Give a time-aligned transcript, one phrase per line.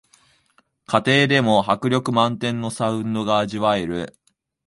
[0.87, 4.17] 家庭でも迫力満点のサウンドが味わえる